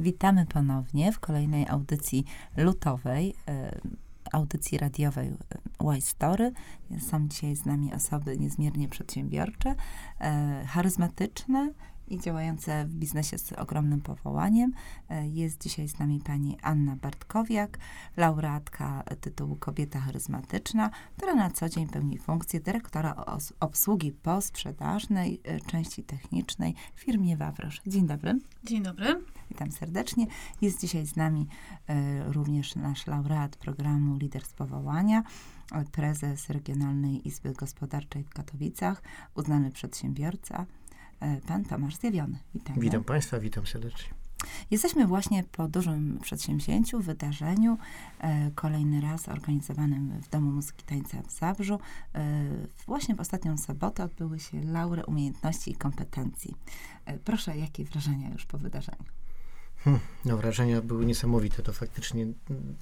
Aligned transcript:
Witamy 0.00 0.46
ponownie 0.46 1.12
w 1.12 1.20
kolejnej 1.20 1.68
audycji 1.68 2.24
lutowej, 2.56 3.34
e, 3.48 3.80
audycji 4.32 4.78
radiowej 4.78 5.32
Y 5.96 6.00
Story. 6.00 6.52
Są 7.00 7.28
dzisiaj 7.28 7.56
z 7.56 7.64
nami 7.64 7.94
osoby 7.94 8.38
niezmiernie 8.38 8.88
przedsiębiorcze, 8.88 9.74
e, 10.20 10.64
charyzmatyczne, 10.66 11.72
i 12.10 12.18
działające 12.18 12.86
w 12.86 12.94
biznesie 12.94 13.38
z 13.38 13.52
ogromnym 13.52 14.00
powołaniem. 14.00 14.72
E, 15.08 15.28
jest 15.28 15.62
dzisiaj 15.62 15.88
z 15.88 15.98
nami 15.98 16.20
pani 16.20 16.56
Anna 16.62 16.96
Bartkowiak, 16.96 17.78
laureatka 18.16 19.04
tytułu 19.20 19.56
Kobieta 19.56 20.00
Charyzmatyczna, 20.00 20.90
która 21.16 21.34
na 21.34 21.50
co 21.50 21.68
dzień 21.68 21.86
pełni 21.88 22.18
funkcję 22.18 22.60
dyrektora 22.60 23.24
obsługi 23.60 24.12
posprzedażnej, 24.12 25.40
e, 25.44 25.60
części 25.60 26.02
technicznej 26.04 26.74
w 26.94 27.00
firmie 27.00 27.36
Wawrosz. 27.36 27.80
Dzień 27.86 28.06
dobry. 28.06 28.38
Dzień 28.64 28.82
dobry. 28.82 29.24
Witam 29.50 29.72
serdecznie. 29.72 30.26
Jest 30.60 30.80
dzisiaj 30.80 31.06
z 31.06 31.16
nami 31.16 31.46
e, 31.86 32.32
również 32.32 32.76
nasz 32.76 33.06
laureat 33.06 33.56
programu 33.56 34.16
Lider 34.16 34.44
z 34.44 34.52
Powołania, 34.52 35.22
prezes 35.92 36.50
Regionalnej 36.50 37.28
Izby 37.28 37.52
Gospodarczej 37.52 38.24
w 38.24 38.28
Katowicach, 38.28 39.02
uznany 39.34 39.70
przedsiębiorca, 39.70 40.66
pan 41.46 41.64
Tomasz 41.64 41.96
Zjawiony. 41.96 42.38
Witam. 42.54 42.80
Witam 42.80 43.04
Państwa, 43.04 43.40
witam 43.40 43.66
serdecznie. 43.66 44.14
Jesteśmy 44.70 45.06
właśnie 45.06 45.44
po 45.52 45.68
dużym 45.68 46.18
przedsięwzięciu, 46.22 47.00
wydarzeniu, 47.00 47.78
e, 48.20 48.50
kolejny 48.54 49.00
raz 49.00 49.28
organizowanym 49.28 50.20
w 50.22 50.28
Domu 50.28 50.50
Muzyki 50.50 50.84
Tańca 50.84 51.22
w 51.22 51.30
Zabrzu. 51.30 51.78
E, 52.14 52.48
właśnie 52.86 53.14
w 53.14 53.20
ostatnią 53.20 53.58
sobotę 53.58 54.04
odbyły 54.04 54.40
się 54.40 54.64
laury 54.64 55.04
umiejętności 55.06 55.70
i 55.70 55.74
kompetencji. 55.74 56.54
E, 57.04 57.18
proszę, 57.18 57.58
jakie 57.58 57.84
wrażenia 57.84 58.30
już 58.30 58.46
po 58.46 58.58
wydarzeniu? 58.58 59.04
Hmm, 59.84 60.02
no, 60.24 60.36
wrażenia 60.36 60.82
były 60.82 61.06
niesamowite. 61.06 61.62
To 61.62 61.72
faktycznie 61.72 62.26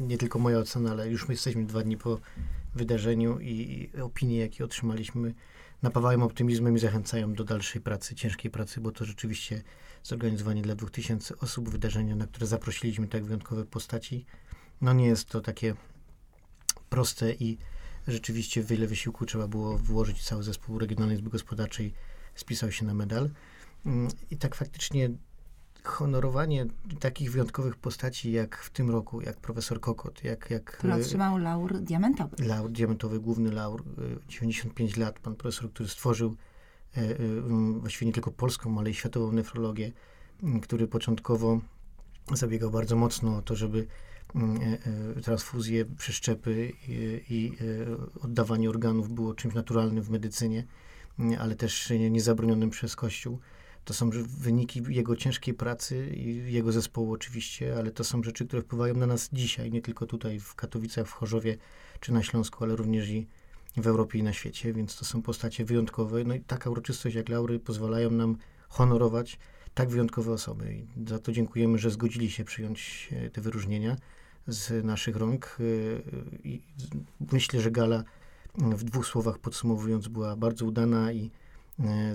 nie 0.00 0.18
tylko 0.18 0.38
moja 0.38 0.58
ocena, 0.58 0.90
ale 0.90 1.08
już 1.08 1.28
my 1.28 1.34
jesteśmy 1.34 1.66
dwa 1.66 1.82
dni 1.82 1.96
po 1.96 2.20
wydarzeniu 2.74 3.38
i, 3.40 3.90
i 3.96 4.00
opinie, 4.00 4.38
jakie 4.38 4.64
otrzymaliśmy, 4.64 5.34
napawają 5.82 6.22
optymizmem 6.22 6.76
i 6.76 6.78
zachęcają 6.78 7.34
do 7.34 7.44
dalszej 7.44 7.82
pracy, 7.82 8.14
ciężkiej 8.14 8.50
pracy, 8.50 8.80
bo 8.80 8.92
to 8.92 9.04
rzeczywiście 9.04 9.62
zorganizowanie 10.02 10.62
dla 10.62 10.74
2000 10.74 11.36
osób 11.38 11.68
wydarzenia, 11.68 12.16
na 12.16 12.26
które 12.26 12.46
zaprosiliśmy 12.46 13.08
tak 13.08 13.24
wyjątkowe 13.24 13.64
postaci, 13.64 14.26
no 14.80 14.92
nie 14.92 15.06
jest 15.06 15.28
to 15.28 15.40
takie 15.40 15.74
proste 16.90 17.32
i 17.32 17.58
rzeczywiście 18.08 18.62
wiele 18.62 18.86
wysiłku 18.86 19.26
trzeba 19.26 19.48
było 19.48 19.78
włożyć. 19.78 20.24
Cały 20.24 20.42
zespół 20.42 20.78
Regionalnej 20.78 21.16
Izby 21.16 21.30
Gospodarczej 21.30 21.94
spisał 22.34 22.72
się 22.72 22.84
na 22.84 22.94
medal. 22.94 23.30
Mm, 23.86 24.08
I 24.30 24.36
tak 24.36 24.54
faktycznie 24.54 25.10
honorowanie 25.90 26.66
takich 27.00 27.32
wyjątkowych 27.32 27.76
postaci 27.76 28.32
jak 28.32 28.56
w 28.56 28.70
tym 28.70 28.90
roku, 28.90 29.20
jak 29.20 29.36
profesor 29.36 29.80
Kokot, 29.80 30.24
jak... 30.24 30.50
jak 30.50 30.64
który 30.64 30.94
otrzymał 30.94 31.38
laur 31.38 31.78
diamentowy. 31.78 32.36
Laur 32.44 32.70
diamentowy, 32.70 33.20
główny 33.20 33.52
laur, 33.52 33.84
95 34.28 34.96
y, 34.96 35.00
lat, 35.00 35.18
pan 35.18 35.36
profesor, 35.36 35.70
który 35.70 35.88
stworzył 35.88 36.36
e, 36.96 37.00
e, 37.00 37.16
właściwie 37.80 38.06
nie 38.06 38.12
tylko 38.12 38.30
polską, 38.30 38.78
ale 38.78 38.90
i 38.90 38.94
światową 38.94 39.32
nefrologię, 39.32 39.92
który 40.62 40.88
początkowo 40.88 41.60
zabiegał 42.32 42.70
bardzo 42.70 42.96
mocno 42.96 43.36
o 43.36 43.42
to, 43.42 43.56
żeby 43.56 43.86
e, 44.34 45.20
transfuzje, 45.20 45.84
przeszczepy 45.84 46.72
i, 46.88 47.22
i 47.30 47.52
oddawanie 48.20 48.70
organów 48.70 49.14
było 49.14 49.34
czymś 49.34 49.54
naturalnym 49.54 50.04
w 50.04 50.10
medycynie, 50.10 50.64
ale 51.38 51.54
też 51.54 51.92
niezabronionym 52.10 52.70
przez 52.70 52.96
Kościół. 52.96 53.38
To 53.88 53.94
są 53.94 54.10
wyniki 54.38 54.82
jego 54.88 55.16
ciężkiej 55.16 55.54
pracy 55.54 56.10
i 56.16 56.52
jego 56.52 56.72
zespołu 56.72 57.12
oczywiście, 57.12 57.76
ale 57.78 57.90
to 57.90 58.04
są 58.04 58.22
rzeczy, 58.22 58.46
które 58.46 58.62
wpływają 58.62 58.94
na 58.94 59.06
nas 59.06 59.28
dzisiaj, 59.32 59.70
nie 59.70 59.82
tylko 59.82 60.06
tutaj 60.06 60.40
w 60.40 60.54
Katowicach, 60.54 61.06
w 61.06 61.12
Chorzowie 61.12 61.56
czy 62.00 62.12
na 62.12 62.22
Śląsku, 62.22 62.64
ale 62.64 62.76
również 62.76 63.08
i 63.08 63.26
w 63.76 63.86
Europie 63.86 64.18
i 64.18 64.22
na 64.22 64.32
świecie, 64.32 64.72
więc 64.72 64.96
to 64.96 65.04
są 65.04 65.22
postacie 65.22 65.64
wyjątkowe. 65.64 66.24
No 66.24 66.34
i 66.34 66.40
taka 66.40 66.70
uroczystość 66.70 67.16
jak 67.16 67.28
Laury 67.28 67.60
pozwalają 67.60 68.10
nam 68.10 68.36
honorować 68.68 69.38
tak 69.74 69.88
wyjątkowe 69.88 70.32
osoby. 70.32 70.74
I 70.74 71.08
za 71.08 71.18
to 71.18 71.32
dziękujemy, 71.32 71.78
że 71.78 71.90
zgodzili 71.90 72.30
się 72.30 72.44
przyjąć 72.44 73.08
e, 73.12 73.30
te 73.30 73.40
wyróżnienia 73.40 73.96
z 74.46 74.84
naszych 74.84 75.16
rąk. 75.16 75.58
E, 75.60 76.42
I 76.44 76.62
myślę, 77.32 77.60
że 77.60 77.70
gala 77.70 78.04
w 78.58 78.84
dwóch 78.84 79.06
słowach 79.06 79.38
podsumowując 79.38 80.08
była 80.08 80.36
bardzo 80.36 80.64
udana 80.64 81.12
i 81.12 81.30
e, 81.80 82.14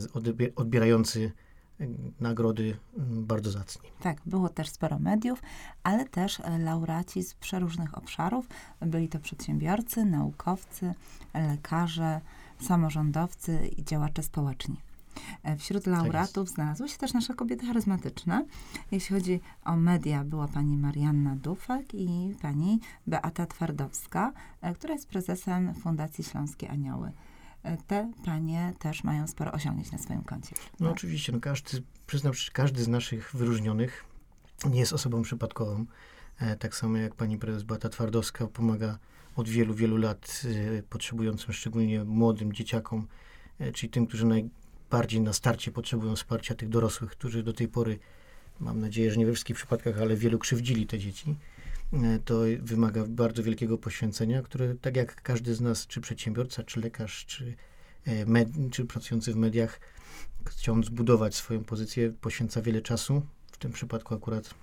odbierający 0.56 1.32
nagrody 2.20 2.78
mm, 2.98 3.26
bardzo 3.26 3.52
zacni. 3.52 3.90
Tak, 4.00 4.18
było 4.26 4.50
też 4.50 4.70
sporo 4.70 5.00
mediów, 5.00 5.42
ale 5.84 6.06
też 6.06 6.40
e, 6.40 6.60
laureaci 6.60 7.24
z 7.24 7.34
przeróżnych 7.34 7.98
obszarów. 7.98 8.48
Byli 8.82 9.10
to 9.10 9.20
przedsiębiorcy, 9.20 10.06
naukowcy, 10.06 10.94
lekarze, 11.34 12.22
samorządowcy 12.62 13.68
i 13.78 13.84
działacze 13.84 14.24
społeczni. 14.24 14.78
E, 15.44 15.58
wśród 15.58 15.84
tak 15.84 15.94
laureatów 15.94 16.48
tak 16.50 16.56
znalazły 16.56 16.90
się 16.90 16.98
też 16.98 17.14
nasze 17.14 17.34
kobiety 17.34 17.66
charyzmatyczne. 17.66 18.46
Jeśli 18.92 19.16
chodzi 19.16 19.40
o 19.66 19.76
media, 19.76 20.24
była 20.24 20.48
pani 20.48 20.78
Marianna 20.78 21.36
Dufek 21.36 21.94
i 21.94 22.36
pani 22.42 22.80
Beata 23.08 23.46
Twardowska, 23.46 24.34
e, 24.62 24.74
która 24.74 24.94
jest 24.94 25.08
prezesem 25.08 25.74
Fundacji 25.74 26.24
Śląskie 26.24 26.70
Anioły 26.70 27.12
te 27.88 28.12
panie 28.26 28.74
też 28.80 29.04
mają 29.04 29.28
sporo 29.28 29.52
osiągnięć 29.52 29.92
na 29.92 29.98
swoim 29.98 30.24
koncie. 30.24 30.56
No 30.80 30.88
tak? 30.88 30.96
oczywiście, 30.98 31.32
no 31.32 31.40
każdy, 31.40 31.84
przyznam, 32.08 32.34
każdy 32.54 32.84
z 32.84 32.88
naszych 32.88 33.36
wyróżnionych 33.36 34.06
nie 34.70 34.80
jest 34.80 34.94
osobą 34.94 35.22
przypadkową. 35.22 35.86
E, 36.40 36.56
tak 36.56 36.76
samo 36.76 36.98
jak 36.98 37.16
pani 37.16 37.38
prezes 37.38 37.64
Beata 37.64 37.90
Twardowska 37.90 38.48
pomaga 38.48 38.98
od 39.36 39.50
wielu, 39.50 39.74
wielu 39.74 39.98
lat 39.98 40.42
e, 40.80 40.84
potrzebującym, 40.84 41.54
szczególnie 41.54 42.04
młodym 42.04 42.54
dzieciakom, 42.54 43.08
e, 43.60 43.72
czyli 43.72 43.90
tym, 43.90 44.08
którzy 44.08 44.26
najbardziej 44.26 45.22
na 45.22 45.34
starcie 45.34 45.72
potrzebują 45.72 46.16
wsparcia 46.16 46.56
tych 46.56 46.70
dorosłych, 46.70 47.12
którzy 47.12 47.44
do 47.44 47.54
tej 47.54 47.68
pory, 47.68 48.00
mam 48.60 48.80
nadzieję, 48.80 49.12
że 49.12 49.18
nie 49.18 49.26
we 49.26 49.32
wszystkich 49.32 49.56
przypadkach, 49.56 50.02
ale 50.02 50.16
wielu 50.16 50.40
krzywdzili 50.40 50.88
te 50.88 51.00
dzieci. 51.00 51.36
E, 51.94 52.20
to 52.20 52.40
wymaga 52.60 53.06
bardzo 53.08 53.44
wielkiego 53.44 53.78
poświęcenia, 53.78 54.42
które 54.42 54.76
tak 54.76 54.96
jak 54.96 55.22
każdy 55.22 55.56
z 55.56 55.62
nas, 55.62 55.88
czy 55.88 56.02
przedsiębiorca, 56.02 56.64
czy 56.64 56.80
lekarz, 56.80 57.26
czy, 57.26 57.56
e, 58.06 58.26
med, 58.26 58.50
czy 58.72 58.86
pracujący 58.86 59.34
w 59.34 59.36
mediach, 59.36 59.80
chcąc 60.46 60.86
zbudować 60.86 61.36
swoją 61.36 61.64
pozycję, 61.64 62.14
poświęca 62.22 62.62
wiele 62.62 62.82
czasu. 62.82 63.22
W 63.52 63.58
tym 63.58 63.72
przypadku 63.72 64.16
akurat 64.16 64.54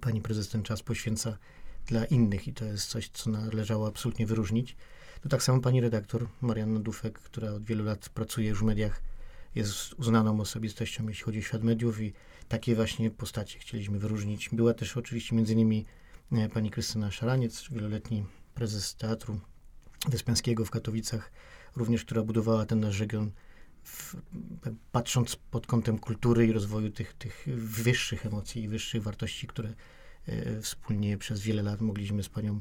pani 0.00 0.20
prezes 0.20 0.48
ten 0.48 0.62
czas 0.62 0.82
poświęca 0.82 1.38
dla 1.86 2.04
innych 2.04 2.48
i 2.48 2.52
to 2.52 2.64
jest 2.64 2.86
coś, 2.86 3.08
co 3.08 3.30
należało 3.30 3.86
absolutnie 3.86 4.26
wyróżnić. 4.26 4.76
To 5.22 5.28
tak 5.28 5.42
samo 5.42 5.60
pani 5.60 5.80
redaktor 5.80 6.26
Marianna 6.40 6.80
Dufek, 6.80 7.18
która 7.18 7.50
od 7.50 7.64
wielu 7.64 7.84
lat 7.84 8.08
pracuje 8.08 8.48
już 8.48 8.60
w 8.60 8.64
mediach, 8.64 9.02
jest 9.54 9.94
uznaną 9.94 10.40
osobistością, 10.40 11.08
jeśli 11.08 11.24
chodzi 11.24 11.38
o 11.38 11.42
świat 11.42 11.62
mediów 11.62 12.00
i 12.00 12.12
takie 12.48 12.74
właśnie 12.74 13.10
postacie 13.10 13.58
chcieliśmy 13.58 13.98
wyróżnić. 13.98 14.48
Była 14.52 14.74
też 14.74 14.96
oczywiście 14.96 15.36
między 15.36 15.52
innymi 15.52 15.86
pani 16.54 16.70
Krystyna 16.70 17.10
Szaraniec, 17.10 17.68
wieloletni 17.70 18.24
prezes 18.54 18.94
Teatru 18.94 19.40
Wyspiańskiego 20.08 20.64
w 20.64 20.70
Katowicach, 20.70 21.32
również 21.76 22.04
która 22.04 22.22
budowała 22.22 22.66
ten 22.66 22.80
nasz 22.80 23.00
region, 23.00 23.30
w, 23.82 24.16
patrząc 24.92 25.36
pod 25.36 25.66
kątem 25.66 25.98
kultury 25.98 26.46
i 26.46 26.52
rozwoju 26.52 26.90
tych, 26.90 27.14
tych 27.14 27.46
wyższych 27.56 28.26
emocji 28.26 28.62
i 28.62 28.68
wyższych 28.68 29.02
wartości, 29.02 29.46
które 29.46 29.74
e, 30.26 30.60
wspólnie 30.60 31.18
przez 31.18 31.40
wiele 31.40 31.62
lat 31.62 31.80
mogliśmy 31.80 32.22
z 32.22 32.28
panią 32.28 32.60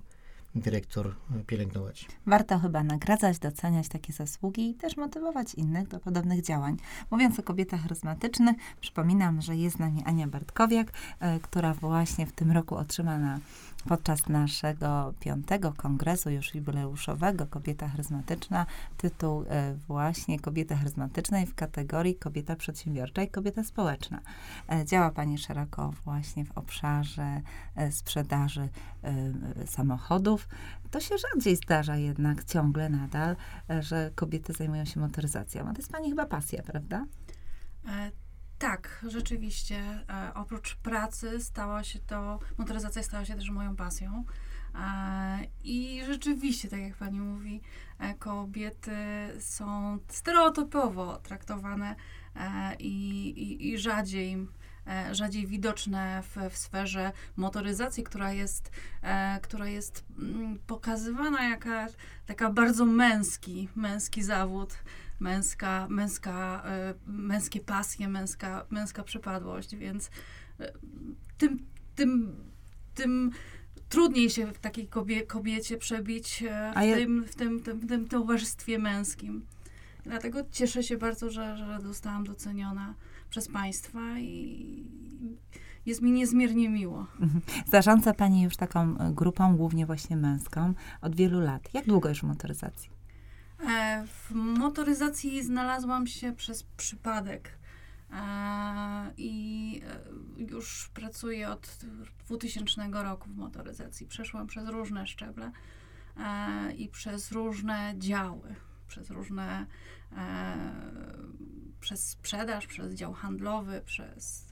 dyrektor 0.56 1.08
e, 1.08 1.44
pielęgnować. 1.44 2.08
Warto 2.26 2.60
chyba 2.60 2.84
nagradzać, 2.84 3.40
doceniać 3.40 3.88
takie 3.88 4.14
zasługi 4.14 4.70
i 4.70 4.76
też 4.76 4.98
motywować 4.98 5.56
innych 5.56 5.88
do 5.88 6.00
podobnych 6.00 6.42
działań. 6.42 6.78
Mówiąc 7.12 7.40
o 7.40 7.44
kobietach 7.44 7.82
charyzmatycznych, 7.82 8.56
przypominam, 8.82 9.42
że 9.42 9.56
jest 9.56 9.76
z 9.76 9.80
nami 9.80 10.04
Ania 10.06 10.28
Bartkowiak, 10.28 10.88
y, 10.90 11.40
która 11.42 11.74
właśnie 11.74 12.26
w 12.26 12.32
tym 12.32 12.52
roku 12.52 12.76
otrzyma 12.76 13.18
na 13.18 13.40
podczas 13.88 14.30
naszego 14.30 15.14
piątego 15.20 15.74
kongresu 15.74 16.30
już 16.30 16.56
jubileuszowego 16.56 17.48
Kobieta 17.48 17.88
Charyzmatyczna 17.88 18.66
tytuł 18.98 19.46
e, 19.50 19.74
właśnie 19.88 20.40
Kobieta 20.40 20.76
Charyzmatycznej 20.76 21.46
w 21.46 21.56
kategorii 21.56 22.16
Kobieta 22.16 22.56
Przedsiębiorcza 22.56 23.24
i 23.24 23.28
Kobieta 23.28 23.64
Społeczna. 23.64 24.22
E, 24.70 24.86
działa 24.86 25.12
Pani 25.12 25.38
szeroko 25.38 25.94
właśnie 26.06 26.46
w 26.46 26.58
obszarze 26.58 27.42
e, 27.76 27.92
sprzedaży 27.92 28.70
samochodów. 29.66 30.50
To 30.92 31.00
się 31.00 31.16
rzadziej 31.18 31.56
zdarza 31.56 31.98
jednak 31.98 32.44
ciągle 32.44 32.90
nadal, 32.90 33.36
że 33.80 34.12
kobiety 34.16 34.54
zajmują 34.54 34.86
się 34.86 35.00
motoryzacją. 35.00 35.68
A 35.68 35.72
to 35.72 35.78
jest 35.78 35.92
Pani 35.92 36.10
chyba 36.10 36.26
pasja, 36.26 36.64
prawda? 36.64 37.06
Tak, 38.66 39.06
rzeczywiście. 39.08 39.76
E, 40.10 40.32
oprócz 40.34 40.76
pracy 40.76 41.40
stała 41.40 41.84
się 41.84 42.00
to, 42.00 42.40
motoryzacja 42.58 43.04
stała 43.04 43.26
się 43.26 43.36
też 43.36 43.50
moją 43.50 43.76
pasją. 43.76 44.24
E, 44.76 45.40
I 45.64 46.02
rzeczywiście, 46.06 46.70
tak 46.70 46.80
jak 46.80 46.96
pani 46.96 47.20
mówi, 47.20 47.62
e, 48.00 48.14
kobiety 48.14 48.92
są 49.40 49.98
stereotypowo 50.08 51.18
traktowane 51.18 51.96
e, 52.36 52.76
i, 52.80 53.30
i, 53.30 53.70
i 53.70 53.78
rzadziej 53.78 54.48
e, 54.88 55.16
rzadziej 55.16 55.48
widoczne 55.48 56.24
w, 56.24 56.54
w 56.54 56.58
sferze 56.58 57.12
motoryzacji, 57.36 58.04
która 58.04 58.34
jest, 58.34 58.72
e, 59.02 59.40
która 59.42 59.68
jest 59.68 60.06
mm, 60.20 60.60
pokazywana 60.68 61.50
jaka 61.50 61.88
taka 62.26 62.50
bardzo 62.50 62.86
męski, 62.86 63.70
męski 63.76 64.24
zawód, 64.24 64.74
męska, 65.20 65.88
męska, 65.90 66.64
e, 66.66 66.94
męskie 67.08 67.60
pasje, 67.60 68.08
męska, 68.08 68.66
męska 68.70 69.04
przypadłość, 69.04 69.76
więc 69.76 70.10
e, 70.60 70.72
tym, 71.38 71.60
tym, 71.96 72.36
tym 72.96 73.32
trudniej 73.90 74.30
się 74.30 74.48
w 74.48 74.60
takiej 74.60 74.88
kobie, 74.88 75.22
kobiecie 75.22 75.78
przebić 75.78 76.44
e, 76.44 76.74
w, 76.76 76.82
ja- 76.82 76.96
tym, 76.96 77.24
w, 77.24 77.36
tym, 77.36 77.60
tym, 77.62 77.80
w 77.80 77.88
tym 77.88 78.08
towarzystwie 78.08 78.80
męskim. 78.80 79.46
Dlatego 80.04 80.40
cieszę 80.52 80.84
się 80.84 80.98
bardzo, 80.98 81.30
że, 81.30 81.58
że 81.58 81.80
zostałam 81.82 82.24
doceniona 82.24 82.94
przez 83.30 83.48
Państwa 83.48 84.20
i 84.20 84.84
jest 85.86 86.02
mi 86.02 86.12
niezmiernie 86.12 86.70
miło. 86.70 87.08
Zarządza 87.72 88.14
Pani 88.14 88.42
już 88.42 88.58
taką 88.58 88.96
grupą, 89.14 89.58
głównie 89.58 89.86
właśnie 89.86 90.18
męską, 90.18 90.74
od 91.02 91.16
wielu 91.16 91.40
lat. 91.40 91.70
Jak 91.74 91.86
długo 91.86 92.10
już 92.10 92.20
w 92.20 92.24
motoryzacji? 92.24 92.95
E, 93.60 94.06
W 94.08 94.32
motoryzacji 94.32 95.44
znalazłam 95.44 96.08
się 96.08 96.34
przez 96.36 96.64
przypadek. 96.64 97.58
E, 98.12 99.14
I 99.18 99.82
e, 100.40 100.44
już 100.52 100.90
pracuję 100.94 101.50
od 101.50 101.80
2000 102.26 102.90
roku 102.92 103.30
w 103.30 103.38
motoryzacji. 103.38 104.08
Przeszłam 104.08 104.48
przez 104.48 104.70
różne 104.70 105.08
szczeble 105.08 105.52
i 106.78 106.88
przez 106.88 107.32
różne 107.32 107.94
działy, 107.98 108.56
przez 108.88 109.10
różne, 109.10 109.66
przez 111.80 112.10
sprzedaż, 112.10 112.68
przez 112.68 112.94
dział 112.94 113.14
handlowy, 113.14 113.82
przez 113.86 114.46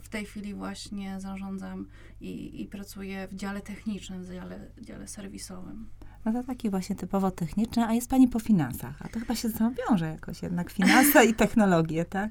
w 0.00 0.08
tej 0.08 0.24
chwili 0.24 0.54
właśnie 0.54 1.20
zarządzam 1.20 1.86
i, 2.20 2.62
i 2.62 2.66
pracuję 2.66 3.28
w 3.28 3.34
dziale 3.34 3.60
technicznym, 3.60 4.22
w 4.22 4.32
dziale, 4.32 4.70
dziale 4.80 5.08
serwisowym. 5.08 5.88
No 6.26 6.32
to 6.32 6.42
taki 6.42 6.70
właśnie 6.70 6.96
typowo 6.96 7.30
techniczny, 7.30 7.84
a 7.84 7.92
jest 7.92 8.10
Pani 8.10 8.28
po 8.28 8.40
finansach. 8.40 8.96
A 9.00 9.08
to 9.08 9.20
chyba 9.20 9.34
się 9.34 9.48
ze 9.48 9.58
sobą 9.58 9.74
wiąże 9.88 10.06
jakoś 10.06 10.42
jednak 10.42 10.70
finanse 10.70 11.24
i 11.24 11.34
technologie, 11.34 12.04
tak? 12.04 12.30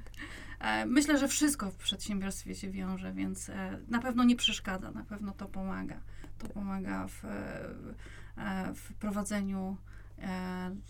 E, 0.59 0.86
Myślę, 0.86 1.18
że 1.18 1.27
wszystko 1.27 1.71
w 1.71 1.75
przedsiębiorstwie 1.75 2.56
się 2.56 2.69
wiąże, 2.69 3.13
więc 3.13 3.50
e, 3.50 3.80
na 3.88 4.00
pewno 4.00 4.24
nie 4.24 4.36
przeszkadza, 4.36 4.92
na 4.92 5.03
pewno 5.03 5.31
to 5.31 5.45
pomaga. 5.45 6.00
To 6.38 6.47
pomaga 6.47 7.07
w, 7.07 7.25
e, 7.25 8.74
w 8.74 8.94
prowadzeniu 8.94 9.77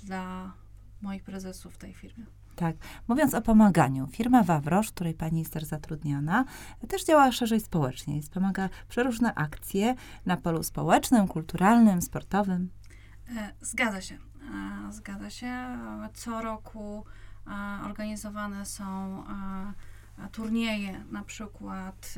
dla 0.04 0.54
moich 1.02 1.24
prezesów 1.24 1.74
w 1.74 1.78
tej 1.78 1.94
firmie. 1.94 2.26
Tak. 2.56 2.76
Mówiąc 3.08 3.34
o 3.34 3.42
pomaganiu, 3.42 4.08
firma 4.08 4.44
Wawrosz, 4.44 4.88
w 4.88 4.94
której 4.94 5.14
pani 5.14 5.40
jest 5.40 5.54
też 5.54 5.64
zatrudniona, 5.64 6.46
też 6.88 7.06
działa 7.06 7.32
szerzej 7.32 7.60
społecznie. 7.60 8.22
Wspomaga 8.22 8.70
przeróżne 8.90 9.36
akcje 9.36 9.96
na 10.26 10.38
polu 10.38 10.64
społecznym, 10.64 11.28
kulturalnym, 11.28 12.02
sportowym. 12.02 12.70
E, 13.30 13.54
Zgadza 13.62 14.02
się. 14.02 14.16
E, 14.16 14.92
Zgadza 14.92 15.30
się. 15.30 15.78
Co 16.14 16.42
roku 16.42 17.06
e, 17.48 17.52
organizowane 17.86 18.66
są 18.66 19.24
turnieje, 20.32 21.04
na 21.12 21.24
przykład 21.24 22.16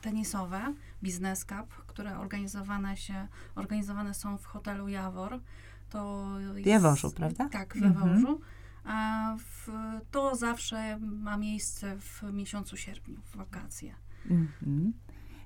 tenisowe, 0.00 0.74
Business 1.02 1.44
Cup, 1.44 1.84
które 1.86 2.18
organizowane, 2.18 2.96
się, 2.96 3.28
organizowane 3.54 4.14
są 4.14 4.38
w 4.38 4.44
hotelu 4.46 4.88
Jawor. 4.88 5.40
To 5.90 6.26
W 6.62 6.66
Jaworzu, 6.66 7.10
prawda? 7.10 7.48
Tak, 7.48 7.74
w 7.74 7.82
Mhm. 7.82 7.94
Jaworzu. 7.94 8.40
A 8.84 9.36
w, 9.38 9.68
to 10.10 10.36
zawsze 10.36 10.98
ma 10.98 11.36
miejsce 11.36 11.96
w 11.98 12.22
miesiącu 12.32 12.76
sierpniu, 12.76 13.20
w 13.24 13.36
wakacje. 13.36 13.94
Mhm. 14.30 14.92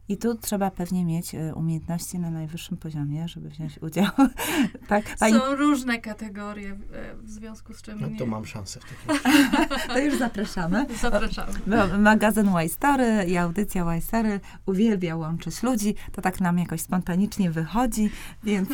I 0.08 0.16
tu 0.16 0.34
trzeba 0.34 0.70
pewnie 0.70 1.04
mieć 1.04 1.34
e, 1.34 1.54
umiejętności 1.54 2.18
na 2.18 2.30
najwyższym 2.30 2.76
poziomie, 2.76 3.28
żeby 3.28 3.48
wziąć 3.48 3.78
udział. 3.86 4.10
tak, 4.88 5.04
pani, 5.18 5.34
Są 5.34 5.56
różne 5.56 5.98
kategorie, 5.98 6.70
e, 6.70 7.16
w 7.16 7.30
związku 7.30 7.74
z 7.74 7.82
czym 7.82 8.00
No 8.00 8.08
nie, 8.08 8.18
to 8.18 8.26
mam 8.26 8.46
szansę 8.46 8.80
w 8.80 8.84
takim 8.84 9.32
razie. 9.32 9.88
to 9.94 9.98
już 9.98 10.18
zapraszamy. 10.18 10.86
zapraszamy. 11.00 11.52
Bo 11.66 11.98
Magazyn 11.98 12.48
Y-Story 12.48 13.24
i 13.28 13.36
audycja 13.36 13.94
Y-Story 13.96 14.40
uwielbia 14.66 15.16
łączyć 15.16 15.62
ludzi. 15.62 15.94
To 16.12 16.22
tak 16.22 16.40
nam 16.40 16.58
jakoś 16.58 16.80
spontanicznie 16.80 17.50
wychodzi, 17.50 18.10
więc 18.44 18.68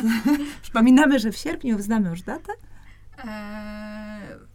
przypominamy, 0.61 1.19
że 1.19 1.31
w 1.31 1.37
sierpniu 1.37 1.81
znamy 1.81 2.09
już 2.09 2.21
datę. 2.21 2.53
E, 3.17 4.52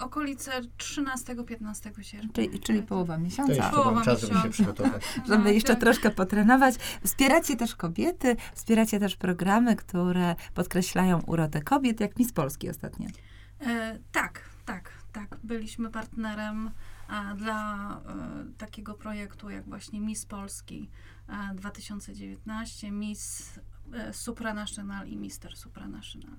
okolice 0.00 0.50
13-15 0.78 2.02
sierpnia. 2.02 2.30
Czyli, 2.32 2.60
czyli 2.60 2.82
połowa 2.82 3.14
To 3.14 3.20
miesiąca. 3.20 3.52
jeszcze 3.52 3.70
Połowa 3.70 3.90
mam 3.92 4.04
czas, 4.04 4.20
żeby 4.20 4.32
się 4.32 4.34
miesiąca. 4.48 4.52
przygotować. 4.52 5.02
żeby 5.28 5.44
No, 5.44 5.50
jeszcze 5.50 5.72
tak. 5.72 5.80
troszkę 5.80 6.10
potrenować. 6.10 6.74
Wspieracie 7.04 7.56
też 7.56 7.76
kobiety, 7.76 8.36
wspieracie 8.54 9.00
też 9.00 9.16
programy, 9.16 9.76
które 9.76 10.36
podkreślają 10.54 11.20
urodę 11.26 11.62
kobiet, 11.62 12.00
jak 12.00 12.18
Miss 12.18 12.32
Polski 12.32 12.70
ostatnio. 12.70 13.08
E, 13.60 13.98
tak, 14.12 14.40
tak, 14.64 14.90
tak. 15.12 15.36
Byliśmy 15.44 15.90
partnerem 15.90 16.70
e, 17.10 17.34
dla 17.36 17.90
e, 17.96 18.00
takiego 18.58 18.94
projektu 18.94 19.50
jak 19.50 19.64
właśnie 19.64 20.00
Miss 20.00 20.26
Polski 20.26 20.88
e, 21.28 21.54
2019, 21.54 22.90
Miss 22.90 23.52
e, 23.92 24.12
Supranational 24.12 25.08
i 25.08 25.16
Mister 25.16 25.56
Supranational. 25.56 26.36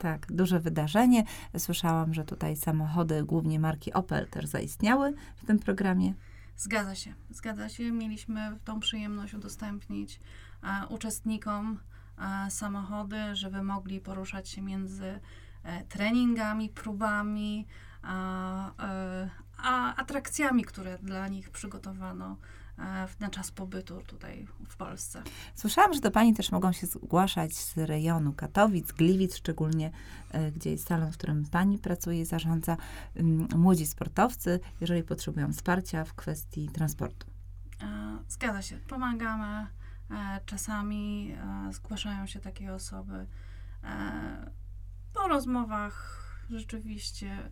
Tak, 0.00 0.32
duże 0.32 0.60
wydarzenie. 0.60 1.24
Słyszałam, 1.58 2.14
że 2.14 2.24
tutaj 2.24 2.56
samochody, 2.56 3.24
głównie 3.24 3.60
marki 3.60 3.92
Opel, 3.92 4.28
też 4.28 4.46
zaistniały 4.46 5.14
w 5.36 5.46
tym 5.46 5.58
programie. 5.58 6.14
Zgadza 6.56 6.94
się, 6.94 7.14
zgadza 7.30 7.68
się. 7.68 7.92
Mieliśmy 7.92 8.58
tą 8.64 8.80
przyjemność 8.80 9.34
udostępnić 9.34 10.20
e, 10.62 10.86
uczestnikom 10.88 11.78
e, 12.18 12.50
samochody, 12.50 13.36
żeby 13.36 13.62
mogli 13.62 14.00
poruszać 14.00 14.48
się 14.48 14.62
między 14.62 15.20
e, 15.62 15.84
treningami, 15.84 16.68
próbami, 16.68 17.66
a, 18.02 18.70
e, 18.82 19.30
a 19.56 19.96
atrakcjami, 19.96 20.64
które 20.64 20.98
dla 20.98 21.28
nich 21.28 21.50
przygotowano 21.50 22.36
na 23.20 23.30
czas 23.30 23.50
pobytu 23.50 24.00
tutaj 24.06 24.46
w 24.68 24.76
Polsce. 24.76 25.22
Słyszałam, 25.54 25.94
że 25.94 26.00
do 26.00 26.10
pani 26.10 26.34
też 26.34 26.52
mogą 26.52 26.72
się 26.72 26.86
zgłaszać 26.86 27.54
z 27.56 27.76
rejonu 27.78 28.32
Katowic, 28.32 28.92
Gliwic 28.92 29.36
szczególnie, 29.36 29.90
e, 30.32 30.52
gdzie 30.52 30.70
jest 30.70 30.86
salon, 30.86 31.12
w 31.12 31.16
którym 31.16 31.44
pani 31.50 31.78
pracuje 31.78 32.20
i 32.20 32.24
zarządza, 32.24 32.76
mm, 33.16 33.48
młodzi 33.56 33.86
sportowcy, 33.86 34.60
jeżeli 34.80 35.02
potrzebują 35.02 35.52
wsparcia 35.52 36.04
w 36.04 36.14
kwestii 36.14 36.68
transportu. 36.68 37.26
E, 37.82 38.18
Zgadza 38.28 38.62
się, 38.62 38.76
pomagamy. 38.76 39.66
E, 40.10 40.40
Czasami 40.46 41.34
e, 41.68 41.72
zgłaszają 41.72 42.26
się 42.26 42.40
takie 42.40 42.72
osoby. 42.74 43.26
E, 43.84 44.50
Po 45.12 45.28
rozmowach 45.28 46.20
rzeczywiście 46.50 47.30
e, 47.32 47.50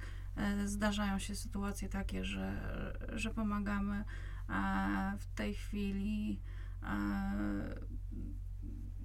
zdarzają 0.65 1.19
się 1.19 1.35
sytuacje 1.35 1.89
takie, 1.89 2.25
że, 2.25 2.53
że 3.13 3.31
pomagamy. 3.31 4.05
E, 4.51 5.17
W 5.19 5.27
tej 5.35 5.55
chwili 5.55 6.41
e, 6.83 7.89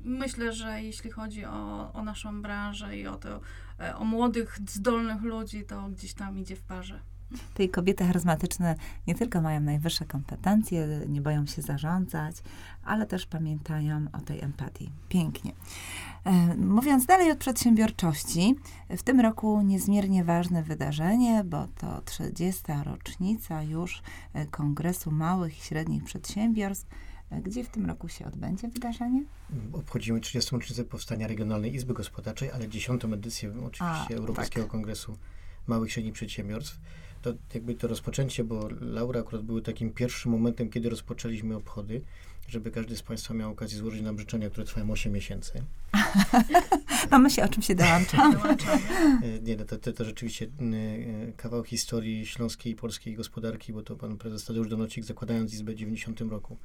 myślę, 0.04 0.54
że 0.54 0.82
jeśli 0.82 1.12
chodzi 1.12 1.46
o, 1.46 1.94
o 1.94 2.04
naszą 2.04 2.42
branżę 2.42 2.98
i 2.98 3.08
o, 3.08 3.16
to, 3.16 3.42
e, 3.80 3.96
o 3.96 4.04
młodych, 4.04 4.60
zdolnych 4.70 5.22
ludzi, 5.22 5.66
to 5.66 5.90
gdzieś 5.90 6.14
tam 6.14 6.40
idzie 6.40 6.56
w 6.56 6.64
parze. 6.64 7.00
Tej 7.54 7.70
kobiety 7.70 8.06
charyzmatyczne 8.06 8.76
nie 9.08 9.16
tylko 9.16 9.42
mają 9.42 9.60
najwyższe 9.60 10.06
kompetencje, 10.06 10.88
nie 11.08 11.22
boją 11.22 11.46
się 11.46 11.62
zarządzać, 11.62 12.36
ale 12.84 13.06
też 13.06 13.26
pamiętają 13.26 14.06
o 14.14 14.20
tej 14.22 14.42
empatii. 14.42 14.90
Pięknie. 15.10 15.52
E, 16.26 16.56
Mówiąc 16.58 17.06
dalej 17.06 17.32
o 17.32 17.36
przedsiębiorczości, 17.36 18.56
w 18.90 19.04
tym 19.04 19.20
roku 19.20 19.62
niezmiernie 19.62 20.24
ważne 20.24 20.64
wydarzenie, 20.64 21.44
bo 21.44 21.68
to 21.78 22.02
30. 22.02 22.64
rocznica 22.84 23.64
już 23.64 24.02
e, 24.34 24.46
Kongresu 24.46 25.12
Małych 25.12 25.58
i 25.58 25.62
Średnich 25.62 26.04
Przedsiębiorstw. 26.04 26.88
E, 27.32 27.42
Gdzie 27.42 27.64
w 27.64 27.70
tym 27.70 27.86
roku 27.86 28.08
się 28.10 28.26
odbędzie 28.26 28.68
wydarzenie? 28.68 29.24
Obchodzimy 29.74 30.20
30. 30.20 30.56
rocznicę 30.56 30.84
powstania 30.84 31.28
Regionalnej 31.28 31.76
Izby 31.76 31.94
Gospodarczej, 31.94 32.52
ale 32.52 32.68
10. 32.70 33.06
edycję 33.06 33.50
oczywiście 33.50 34.16
A, 34.16 34.18
Europejskiego 34.18 34.66
tak. 34.66 34.72
Kongresu 34.72 35.18
Małych 35.68 35.90
i 35.90 35.94
Średnich 35.94 36.14
Przedsiębiorstw. 36.14 36.80
To 37.24 37.34
jakby 37.54 37.76
to 37.76 37.88
rozpoczęcie, 37.88 38.44
bo 38.44 38.70
Laura 38.82 39.20
akurat 39.20 39.42
były 39.42 39.62
takim 39.62 39.92
pierwszym 39.92 40.32
momentem, 40.32 40.70
kiedy 40.70 40.90
rozpoczęliśmy 40.90 41.56
obchody, 41.56 42.02
żeby 42.48 42.72
każdy 42.72 42.98
z 42.98 43.02
Państwa 43.02 43.34
miał 43.34 43.52
okazję 43.52 43.78
złożyć 43.78 44.02
nam 44.02 44.20
życzenia, 44.20 44.50
które 44.50 44.66
trwają 44.66 44.92
8 44.92 45.12
miesięcy. 45.14 45.64
No 47.12 47.20
my 47.20 47.30
się 47.30 47.44
o 47.44 47.48
czym 47.48 47.64
się. 47.64 47.76
Dołączamy. 47.76 48.40
E, 49.24 49.40
Nie, 49.42 49.56
no 49.56 49.66
to, 49.66 49.78
to, 49.78 49.94
to 49.94 50.06
rzeczywiście 50.06 50.46
e, 50.46 51.32
kawał 51.32 51.64
historii 51.64 52.26
śląskiej 52.26 52.74
i 52.74 52.76
polskiej 52.76 53.16
gospodarki, 53.16 53.74
bo 53.74 53.82
to 53.82 53.96
pan 53.96 54.18
prezes 54.18 54.46
Tadeusz 54.46 54.68
Donocik, 54.70 55.04
zakładając 55.04 55.54
Izbę 55.54 55.72
w 55.72 55.76
90 55.76 56.22
roku, 56.22 56.58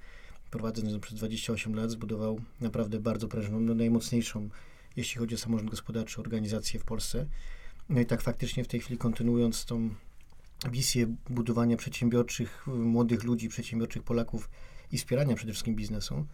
prowadząc 0.50 0.92
ją 0.92 1.00
przez 1.00 1.14
28 1.14 1.74
lat, 1.74 1.90
zbudował 1.90 2.40
naprawdę 2.60 3.00
bardzo 3.00 3.28
prężną, 3.28 3.60
no 3.60 3.74
najmocniejszą, 3.74 4.48
jeśli 4.96 5.18
chodzi 5.18 5.34
o 5.34 5.38
samorząd 5.38 5.70
gospodarczy, 5.70 6.20
organizację 6.20 6.80
w 6.80 6.84
Polsce. 6.84 7.26
No 7.88 8.00
i 8.00 8.06
tak 8.06 8.22
faktycznie 8.22 8.64
w 8.64 8.68
tej 8.68 8.80
chwili 8.80 8.98
kontynuując 8.98 9.64
tą 9.64 9.90
wizję 10.70 11.14
budowania 11.30 11.76
przedsiębiorczych, 11.76 12.66
młodych 12.66 13.24
ludzi, 13.24 13.48
przedsiębiorczych 13.48 14.02
Polaków 14.02 14.50
i 14.92 14.98
wspierania 14.98 15.34
przede 15.36 15.52
wszystkim 15.52 15.74
biznesu. 15.74 16.26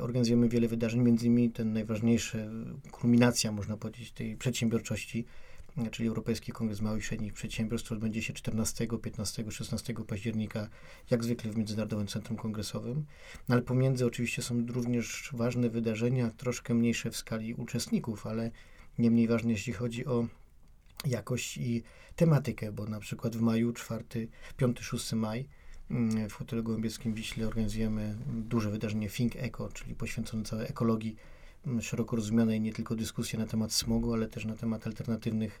Organizujemy 0.00 0.48
wiele 0.48 0.68
wydarzeń, 0.68 1.00
między 1.00 1.26
innymi 1.26 1.50
ten 1.50 1.72
najważniejszy, 1.72 2.50
kulminacja, 2.90 3.52
można 3.52 3.76
powiedzieć, 3.76 4.12
tej 4.12 4.36
przedsiębiorczości, 4.36 5.24
czyli 5.90 6.08
Europejski 6.08 6.52
Kongres 6.52 6.80
Małych 6.80 7.02
i 7.02 7.06
Średnich 7.06 7.32
Przedsiębiorstw, 7.32 7.92
odbędzie 7.92 8.22
się 8.22 8.32
14, 8.32 8.86
15, 9.02 9.50
16 9.50 9.94
października, 10.06 10.68
jak 11.10 11.24
zwykle 11.24 11.50
w 11.50 11.56
Międzynarodowym 11.56 12.06
Centrum 12.06 12.38
Kongresowym. 12.38 13.04
No 13.48 13.52
ale 13.54 13.62
pomiędzy 13.62 14.06
oczywiście 14.06 14.42
są 14.42 14.66
również 14.66 15.30
ważne 15.32 15.70
wydarzenia, 15.70 16.30
troszkę 16.30 16.74
mniejsze 16.74 17.10
w 17.10 17.16
skali 17.16 17.54
uczestników, 17.54 18.26
ale 18.26 18.50
nie 18.98 19.10
mniej 19.10 19.28
ważne, 19.28 19.52
jeśli 19.52 19.72
chodzi 19.72 20.06
o 20.06 20.26
jakość 21.06 21.56
i 21.56 21.82
tematykę, 22.16 22.72
bo 22.72 22.86
na 22.86 23.00
przykład 23.00 23.36
w 23.36 23.40
maju, 23.40 23.72
4, 23.72 24.28
5-6 24.58 25.16
maj, 25.16 25.48
mm, 25.90 26.28
w 26.28 26.32
hotelu 26.32 26.62
Gołębieckim 26.62 27.14
Wiśle 27.14 27.46
organizujemy 27.46 28.16
duże 28.26 28.70
wydarzenie 28.70 29.08
Think 29.08 29.36
Eco, 29.36 29.68
czyli 29.68 29.94
poświęcone 29.94 30.44
całej 30.44 30.66
ekologii 30.66 31.16
mm, 31.66 31.82
szeroko 31.82 32.16
rozumianej, 32.16 32.60
nie 32.60 32.72
tylko 32.72 32.94
dyskusje 32.94 33.38
na 33.38 33.46
temat 33.46 33.72
smogu, 33.72 34.12
ale 34.12 34.28
też 34.28 34.44
na 34.44 34.56
temat 34.56 34.86
alternatywnych 34.86 35.60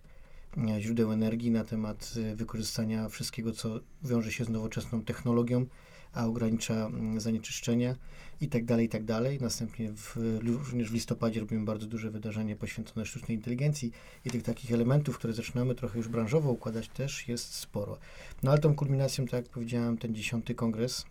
mm, 0.56 0.80
źródeł 0.80 1.12
energii, 1.12 1.50
na 1.50 1.64
temat 1.64 2.14
y, 2.16 2.36
wykorzystania 2.36 3.08
wszystkiego, 3.08 3.52
co 3.52 3.80
wiąże 4.02 4.32
się 4.32 4.44
z 4.44 4.48
nowoczesną 4.48 5.02
technologią, 5.02 5.66
a 6.14 6.26
ogranicza 6.26 6.90
zanieczyszczenia 7.16 7.96
i 8.40 8.48
tak 8.48 8.64
dalej, 8.64 8.86
i 8.86 8.88
tak 8.88 9.04
dalej. 9.04 9.38
Następnie 9.40 9.92
w, 9.92 10.16
również 10.42 10.90
w 10.90 10.94
listopadzie 10.94 11.40
robimy 11.40 11.64
bardzo 11.64 11.86
duże 11.86 12.10
wydarzenie 12.10 12.56
poświęcone 12.56 13.06
sztucznej 13.06 13.36
inteligencji 13.36 13.92
i 14.24 14.30
tych 14.30 14.42
takich 14.42 14.72
elementów, 14.72 15.18
które 15.18 15.32
zaczynamy 15.32 15.74
trochę 15.74 15.98
już 15.98 16.08
branżowo 16.08 16.50
układać 16.50 16.88
też 16.88 17.28
jest 17.28 17.54
sporo. 17.54 17.98
No 18.42 18.50
ale 18.50 18.60
tą 18.60 18.74
kulminacją, 18.74 19.24
tak 19.24 19.32
jak 19.32 19.48
powiedziałem, 19.48 19.98
ten 19.98 20.14
dziesiąty 20.14 20.54
kongres, 20.54 21.04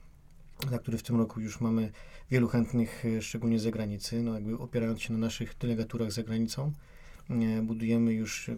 na 0.72 0.80
który 0.80 0.98
w 0.98 1.04
tym 1.04 1.16
roku 1.16 1.40
już 1.40 1.62
mamy 1.62 1.92
wielu 2.32 2.48
chętnych, 2.48 3.06
e, 3.06 3.22
szczególnie 3.22 3.60
z 3.60 3.64
zagranicy, 3.64 4.24
no 4.24 4.34
jakby 4.34 4.58
opierając 4.58 5.02
się 5.02 5.14
na 5.14 5.20
naszych 5.20 5.58
delegaturach 5.58 6.12
za 6.12 6.24
granicą, 6.24 6.72
e, 7.30 7.62
budujemy 7.62 8.14
już 8.14 8.52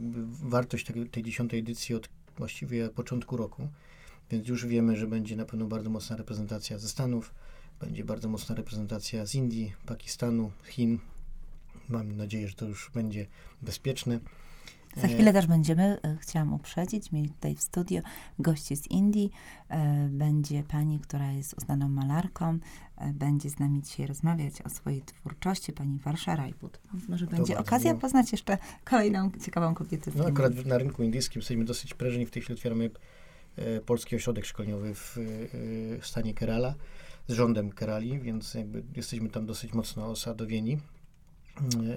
wartość 0.43 0.85
tej, 0.85 1.09
tej 1.09 1.23
dziesiątej 1.23 1.59
edycji 1.59 1.95
od 1.95 2.09
właściwie 2.37 2.89
początku 2.89 3.37
roku, 3.37 3.67
więc 4.31 4.47
już 4.47 4.65
wiemy, 4.65 4.97
że 4.97 5.07
będzie 5.07 5.35
na 5.35 5.45
pewno 5.45 5.65
bardzo 5.65 5.89
mocna 5.89 6.15
reprezentacja 6.15 6.77
ze 6.79 6.87
Stanów, 6.87 7.33
będzie 7.79 8.03
bardzo 8.03 8.29
mocna 8.29 8.55
reprezentacja 8.55 9.25
z 9.25 9.35
Indii, 9.35 9.73
Pakistanu, 9.85 10.51
Chin. 10.67 10.99
Mam 11.89 12.17
nadzieję, 12.17 12.47
że 12.47 12.55
to 12.55 12.65
już 12.65 12.91
będzie 12.93 13.27
bezpieczne. 13.61 14.19
Za 14.97 15.07
chwilę 15.07 15.33
też 15.33 15.47
będziemy, 15.47 15.97
e, 16.03 16.17
chciałam 16.21 16.53
uprzedzić, 16.53 17.11
mieli 17.11 17.29
tutaj 17.29 17.55
w 17.55 17.61
studio 17.61 18.01
gości 18.39 18.75
z 18.75 18.87
Indii. 18.87 19.31
E, 19.69 20.07
będzie 20.11 20.63
pani, 20.63 20.99
która 20.99 21.31
jest 21.31 21.53
uznaną 21.57 21.89
malarką, 21.89 22.59
e, 22.97 23.13
będzie 23.13 23.49
z 23.49 23.59
nami 23.59 23.81
dzisiaj 23.81 24.07
rozmawiać 24.07 24.61
o 24.61 24.69
swojej 24.69 25.01
twórczości, 25.01 25.73
pani 25.73 25.99
Warsza 25.99 26.35
Rajput. 26.35 26.79
Może 27.09 27.27
będzie 27.27 27.57
okazja 27.59 27.95
poznać 27.95 28.31
jeszcze 28.31 28.57
kolejną 28.83 29.31
ciekawą 29.45 29.73
kobietę. 29.73 30.11
no 30.15 30.25
akurat 30.25 30.65
na 30.65 30.77
rynku 30.77 31.03
indyjskim 31.03 31.39
jesteśmy 31.39 31.65
dosyć 31.65 31.93
prężni. 31.93 32.25
W 32.25 32.31
tej 32.31 32.41
chwili 32.41 32.57
otwieramy 32.57 32.89
Polski 33.85 34.15
Ośrodek 34.15 34.45
Szkoleniowy 34.45 34.95
w, 34.95 35.17
w 36.01 36.07
stanie 36.07 36.33
Kerala 36.33 36.75
z 37.27 37.33
rządem 37.33 37.71
Kerali, 37.71 38.19
więc 38.19 38.53
jakby 38.53 38.83
jesteśmy 38.95 39.29
tam 39.29 39.45
dosyć 39.45 39.73
mocno 39.73 40.07
osadowieni. 40.07 40.77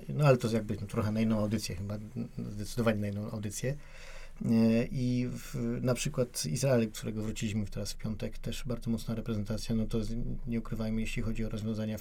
No 0.08 0.26
ale 0.26 0.36
to 0.36 0.50
jakby 0.50 0.76
trochę 0.76 1.12
na 1.12 1.20
inną 1.20 1.38
audycję 1.38 1.76
chyba, 1.76 1.98
zdecydowanie 2.50 3.00
na 3.00 3.08
inną 3.08 3.30
audycję. 3.30 3.76
I 4.90 5.28
w, 5.32 5.78
na 5.82 5.94
przykład 5.94 6.46
Izrael, 6.46 6.90
którego 6.90 7.22
wróciliśmy 7.22 7.66
teraz 7.66 7.92
w 7.92 7.96
piątek, 7.96 8.38
też 8.38 8.64
bardzo 8.66 8.90
mocna 8.90 9.14
reprezentacja, 9.14 9.74
no 9.74 9.86
to 9.86 9.98
nie 10.46 10.58
ukrywajmy, 10.58 11.00
jeśli 11.00 11.22
chodzi 11.22 11.44
o 11.44 11.48
rozwiązania 11.48 11.96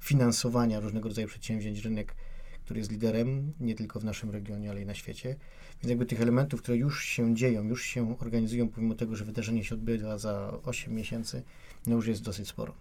finansowania 0.00 0.80
różnego 0.80 1.08
rodzaju 1.08 1.28
przedsięwzięć, 1.28 1.78
rynek, 1.78 2.14
który 2.64 2.80
jest 2.80 2.92
liderem 2.92 3.52
nie 3.60 3.74
tylko 3.74 4.00
w 4.00 4.04
naszym 4.04 4.30
regionie, 4.30 4.70
ale 4.70 4.82
i 4.82 4.86
na 4.86 4.94
świecie. 4.94 5.36
Więc 5.82 5.90
jakby 5.90 6.06
tych 6.06 6.20
elementów, 6.20 6.62
które 6.62 6.76
już 6.76 7.04
się 7.04 7.34
dzieją, 7.34 7.62
już 7.62 7.84
się 7.84 8.18
organizują, 8.18 8.68
pomimo 8.68 8.94
tego, 8.94 9.16
że 9.16 9.24
wydarzenie 9.24 9.64
się 9.64 9.74
odbywa 9.74 10.18
za 10.18 10.58
8 10.64 10.94
miesięcy, 10.94 11.42
no 11.86 11.96
już 11.96 12.06
jest 12.06 12.22
dosyć 12.22 12.48
sporo. 12.48 12.74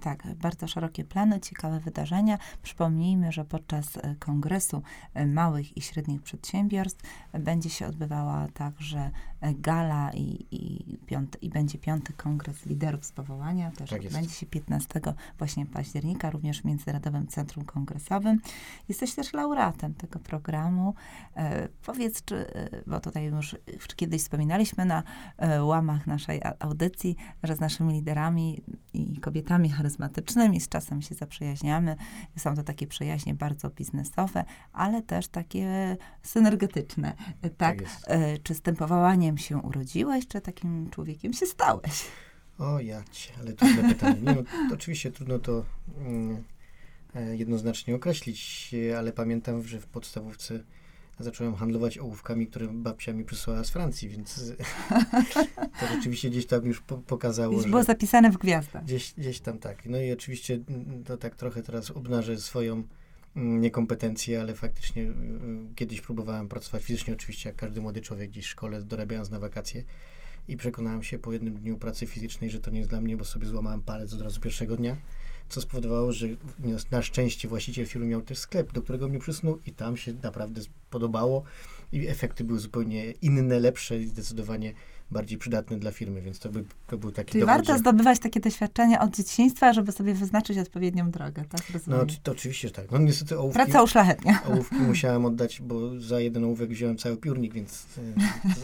Tak, 0.00 0.34
bardzo 0.34 0.68
szerokie 0.68 1.04
plany, 1.04 1.40
ciekawe 1.40 1.80
wydarzenia. 1.80 2.38
Przypomnijmy, 2.62 3.32
że 3.32 3.44
podczas 3.44 3.96
e, 3.96 4.16
Kongresu 4.18 4.82
e, 5.14 5.26
Małych 5.26 5.76
i 5.76 5.80
Średnich 5.80 6.22
Przedsiębiorstw 6.22 7.04
e, 7.32 7.38
będzie 7.38 7.70
się 7.70 7.86
odbywała 7.86 8.48
także 8.54 9.10
gala 9.54 10.10
i, 10.14 10.46
i, 10.50 10.98
piąty, 11.06 11.38
i 11.38 11.50
będzie 11.50 11.78
piąty 11.78 12.12
Kongres 12.12 12.66
Liderów 12.66 13.04
z 13.04 13.12
Powołania. 13.12 13.70
Też 13.70 13.90
tak 13.90 14.08
będzie 14.12 14.30
się 14.30 14.46
15 14.46 15.00
właśnie 15.38 15.66
października, 15.66 16.30
również 16.30 16.60
w 16.60 16.64
Międzynarodowym 16.64 17.26
Centrum 17.26 17.64
Kongresowym. 17.64 18.40
Jesteś 18.88 19.14
też 19.14 19.32
laureatem 19.32 19.94
tego 19.94 20.18
programu. 20.18 20.94
E, 21.36 21.68
powiedz, 21.86 22.24
czy, 22.24 22.46
bo 22.86 23.00
tutaj 23.00 23.24
już 23.24 23.56
kiedyś 23.96 24.22
wspominaliśmy 24.22 24.84
na 24.84 25.02
e, 25.36 25.64
łamach 25.64 26.06
naszej 26.06 26.40
audycji, 26.58 27.16
że 27.42 27.56
z 27.56 27.60
naszymi 27.60 27.92
liderami 27.92 28.60
i 28.94 29.20
kobietami 29.20 29.70
charyzmatycznymi 29.70 30.60
z 30.60 30.68
czasem 30.68 31.02
się 31.02 31.14
zaprzyjaźniamy. 31.14 31.96
Są 32.36 32.54
to 32.54 32.62
takie 32.62 32.86
przyjaźnie 32.86 33.34
bardzo 33.34 33.70
biznesowe, 33.70 34.44
ale 34.72 35.02
też 35.02 35.28
takie 35.28 35.96
synergetyczne. 36.22 37.12
Tak? 37.42 37.50
tak 37.56 37.76
czy 38.42 38.54
z 38.54 38.60
tym 38.60 38.76
powołaniem 38.76 39.35
się 39.38 39.58
urodziłeś, 39.58 40.28
czy 40.28 40.40
takim 40.40 40.90
człowiekiem 40.90 41.32
się 41.32 41.46
stałeś? 41.46 42.04
O 42.58 42.80
ja 42.80 43.04
cię, 43.12 43.32
ale 43.40 43.52
trudne 43.52 43.88
pytanie. 43.88 44.20
Nie, 44.20 44.34
no, 44.34 44.42
to 44.68 44.74
oczywiście 44.74 45.10
trudno 45.10 45.38
to 45.38 45.64
mm, 45.98 46.44
e, 47.14 47.36
jednoznacznie 47.36 47.94
określić, 47.94 48.70
ale 48.98 49.12
pamiętam, 49.12 49.62
że 49.62 49.80
w 49.80 49.86
podstawówce 49.86 50.60
zacząłem 51.18 51.54
handlować 51.54 51.98
ołówkami, 51.98 52.46
które 52.46 52.68
babcia 52.68 53.12
mi 53.12 53.24
przysłała 53.24 53.64
z 53.64 53.70
Francji, 53.70 54.08
więc 54.08 54.52
to 55.80 55.86
rzeczywiście 55.94 56.30
gdzieś 56.30 56.46
tam 56.46 56.64
już 56.64 56.80
po, 56.80 56.98
pokazało, 56.98 57.58
Gdzieś 57.58 57.70
było 57.70 57.82
zapisane 57.82 58.30
w 58.30 58.38
gwiazdach. 58.38 58.84
Gdzieś, 58.84 59.14
gdzieś 59.18 59.40
tam 59.40 59.58
tak. 59.58 59.86
No 59.86 60.00
i 60.00 60.12
oczywiście 60.12 60.58
to 61.04 61.16
tak 61.16 61.36
trochę 61.36 61.62
teraz 61.62 61.90
obnażę 61.90 62.38
swoją 62.38 62.72
mm, 62.72 62.88
niekompetencje, 63.36 64.40
ale 64.40 64.54
faktycznie 64.54 65.02
y, 65.02 65.12
kiedyś 65.74 66.00
próbowałem 66.00 66.48
pracować 66.48 66.82
fizycznie, 66.82 67.14
oczywiście 67.14 67.48
jak 67.48 67.56
każdy 67.56 67.80
młody 67.80 68.00
człowiek 68.00 68.30
gdzieś 68.30 68.46
w 68.46 68.48
szkole, 68.48 68.82
dorabiając 68.82 69.30
na 69.30 69.38
wakacje. 69.38 69.84
I 70.48 70.56
przekonałem 70.56 71.02
się 71.02 71.18
po 71.18 71.32
jednym 71.32 71.54
dniu 71.54 71.78
pracy 71.78 72.06
fizycznej, 72.06 72.50
że 72.50 72.60
to 72.60 72.70
nie 72.70 72.78
jest 72.78 72.90
dla 72.90 73.00
mnie, 73.00 73.16
bo 73.16 73.24
sobie 73.24 73.46
złamałem 73.46 73.82
palec 73.82 74.12
od 74.12 74.20
razu 74.20 74.40
pierwszego 74.40 74.76
dnia 74.76 74.96
co 75.48 75.60
spowodowało, 75.60 76.12
że 76.12 76.26
na 76.90 77.02
szczęście 77.02 77.48
właściciel 77.48 77.86
firmy 77.86 78.06
miał 78.06 78.22
też 78.22 78.38
sklep, 78.38 78.72
do 78.72 78.82
którego 78.82 79.08
mnie 79.08 79.18
przysnął 79.18 79.58
i 79.66 79.72
tam 79.72 79.96
się 79.96 80.14
naprawdę 80.22 80.60
podobało 80.90 81.42
i 81.92 82.08
efekty 82.08 82.44
były 82.44 82.58
zupełnie 82.58 83.10
inne, 83.10 83.60
lepsze 83.60 83.98
i 83.98 84.06
zdecydowanie 84.06 84.72
bardziej 85.10 85.38
przydatny 85.38 85.78
dla 85.78 85.90
firmy, 85.90 86.22
więc 86.22 86.38
to, 86.38 86.48
by, 86.48 86.64
to 86.86 86.98
był 86.98 87.12
taki 87.12 87.32
Czyli 87.32 87.40
dowód, 87.40 87.56
warto 87.56 87.72
że... 87.72 87.78
zdobywać 87.78 88.18
takie 88.18 88.40
doświadczenia 88.40 89.00
od 89.00 89.16
dzieciństwa, 89.16 89.72
żeby 89.72 89.92
sobie 89.92 90.14
wyznaczyć 90.14 90.58
odpowiednią 90.58 91.10
drogę, 91.10 91.44
tak? 91.48 91.70
Rozumiem. 91.70 92.00
No 92.00 92.06
to 92.22 92.32
oczywiście 92.32 92.70
tak. 92.70 92.90
No 92.90 92.98
niestety 92.98 93.38
ołówki... 93.38 93.54
Praca 93.54 93.82
uszlachetnia. 93.82 94.42
Ołówki 94.52 94.76
musiałem 94.76 95.24
oddać, 95.24 95.60
bo 95.62 96.00
za 96.00 96.20
jeden 96.20 96.44
ołówek 96.44 96.70
wziąłem 96.70 96.96
cały 96.96 97.16
piórnik, 97.16 97.52
więc 97.52 97.86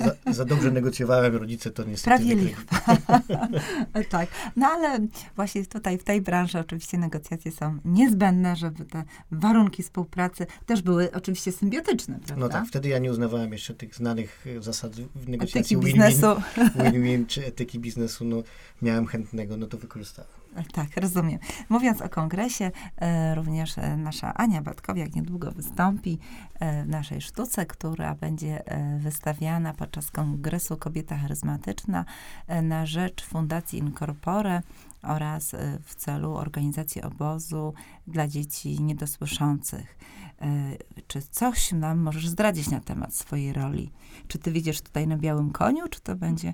e, 0.00 0.04
za, 0.04 0.32
za 0.32 0.44
dobrze 0.44 0.70
negocjowałem, 0.70 1.36
rodzice 1.36 1.70
to 1.70 1.84
niestety 1.84 2.16
Prawie 2.16 2.34
lichwa. 2.34 2.96
tak. 4.10 4.28
No 4.56 4.66
ale 4.66 4.98
właśnie 5.36 5.66
tutaj 5.66 5.98
w 5.98 6.04
tej 6.04 6.20
branży 6.20 6.58
oczywiście 6.58 6.98
negocjacje 6.98 7.52
są 7.52 7.78
niezbędne, 7.84 8.56
żeby 8.56 8.84
te 8.84 9.04
warunki 9.30 9.82
współpracy 9.82 10.46
też 10.66 10.82
były 10.82 11.12
oczywiście 11.12 11.52
symbiotyczne, 11.52 12.14
prawda? 12.14 12.36
No 12.36 12.48
tak, 12.48 12.66
wtedy 12.66 12.88
ja 12.88 12.98
nie 12.98 13.10
uznawałem 13.10 13.52
jeszcze 13.52 13.74
tych 13.74 13.94
znanych 13.94 14.46
zasad 14.60 14.92
negocjacji 15.26 15.76
win-win 15.76 16.31
win-win 16.82 17.26
czy 17.26 17.46
etyki 17.46 17.78
biznesu, 17.78 18.24
no 18.24 18.42
miałem 18.82 19.06
chętnego, 19.06 19.56
no 19.56 19.66
to 19.66 19.78
wykorzystałem. 19.78 20.30
Tak, 20.72 20.88
rozumiem. 20.96 21.38
Mówiąc 21.68 22.02
o 22.02 22.08
kongresie, 22.08 22.70
e, 22.96 23.34
również 23.34 23.78
e, 23.78 23.96
nasza 23.96 24.34
Ania 24.34 24.62
Batkowiak 24.62 25.14
niedługo 25.14 25.52
wystąpi 25.52 26.18
e, 26.60 26.84
w 26.84 26.88
naszej 26.88 27.20
sztuce, 27.20 27.66
która 27.66 28.14
będzie 28.14 28.66
e, 28.66 28.98
wystawiana 28.98 29.74
podczas 29.74 30.10
kongresu 30.10 30.76
Kobieta 30.76 31.16
Charyzmatyczna 31.16 32.04
e, 32.46 32.62
na 32.62 32.86
rzecz 32.86 33.24
Fundacji 33.24 33.78
Incorpore 33.78 34.62
oraz 35.02 35.54
e, 35.54 35.78
w 35.84 35.94
celu 35.94 36.34
organizacji 36.34 37.02
obozu 37.02 37.74
dla 38.06 38.28
dzieci 38.28 38.82
niedosłyszących. 38.82 39.98
E, 40.42 40.76
czy 41.06 41.22
coś 41.22 41.72
nam 41.72 41.98
możesz 41.98 42.28
zdradzić 42.28 42.70
na 42.70 42.80
temat 42.80 43.14
swojej 43.14 43.52
roli? 43.52 43.92
Czy 44.28 44.38
ty 44.38 44.52
widzisz 44.52 44.80
tutaj 44.80 45.06
na 45.06 45.16
białym 45.16 45.50
koniu, 45.50 45.88
czy 45.88 46.00
to 46.00 46.16
będzie 46.16 46.52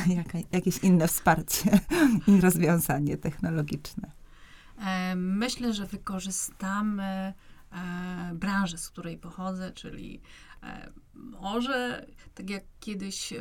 jakieś 0.52 0.78
inne 0.78 1.08
wsparcie 1.08 1.78
i 2.28 2.40
rozwiązanie 2.40 3.16
technologiczne? 3.16 4.10
E, 4.78 5.14
myślę, 5.16 5.72
że 5.72 5.86
wykorzystamy 5.86 7.34
branżę, 8.34 8.78
z 8.78 8.90
której 8.90 9.18
pochodzę, 9.18 9.72
czyli 9.72 10.20
E, 10.64 10.90
może, 11.14 12.06
tak 12.34 12.50
jak 12.50 12.62
kiedyś 12.80 13.32
e, 13.32 13.40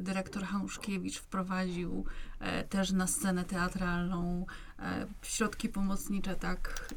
dyrektor 0.00 0.44
Hanuszkiewicz 0.44 1.18
wprowadził 1.18 2.04
e, 2.40 2.64
też 2.64 2.92
na 2.92 3.06
scenę 3.06 3.44
teatralną 3.44 4.46
e, 4.78 5.06
środki 5.22 5.68
pomocnicze, 5.68 6.34
tak 6.34 6.88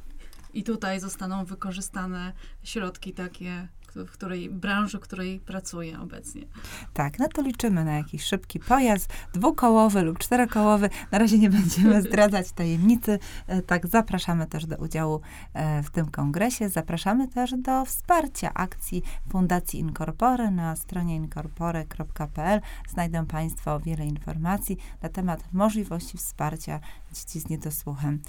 i 0.55 0.63
tutaj 0.63 0.99
zostaną 0.99 1.45
wykorzystane 1.45 2.33
środki 2.63 3.13
takie, 3.13 3.67
w 3.95 4.11
której 4.11 4.49
branży, 4.49 4.97
w 4.97 5.01
której 5.01 5.39
pracuję 5.39 5.99
obecnie. 5.99 6.41
Tak, 6.93 7.19
no 7.19 7.27
to 7.27 7.41
liczymy 7.41 7.85
na 7.85 7.93
jakiś 7.93 8.23
szybki 8.23 8.59
pojazd, 8.59 9.13
dwukołowy 9.33 10.01
lub 10.01 10.19
czterokołowy. 10.19 10.89
Na 11.11 11.17
razie 11.17 11.39
nie 11.39 11.49
będziemy 11.49 12.01
zdradzać 12.07 12.51
tajemnicy. 12.51 13.19
E, 13.47 13.61
Tak, 13.61 13.87
zapraszamy 13.87 14.47
też 14.47 14.65
do 14.65 14.75
udziału 14.77 15.21
e, 15.53 15.83
w 15.83 15.89
tym 15.89 16.11
kongresie. 16.11 16.69
Zapraszamy 16.69 17.27
też 17.27 17.53
do 17.57 17.85
wsparcia 17.85 18.53
akcji 18.53 19.03
Fundacji 19.29 19.79
Incorpore. 19.79 20.51
Na 20.51 20.75
stronie 20.75 21.15
incorpore.pl 21.15 22.61
znajdą 22.89 23.25
Państwo 23.25 23.79
wiele 23.79 24.05
informacji 24.05 24.77
na 25.01 25.09
temat 25.09 25.53
możliwości 25.53 26.17
wsparcia 26.17 26.79
dzieci 27.13 27.39
z 27.39 27.49
niedosłuchem. 27.49 28.19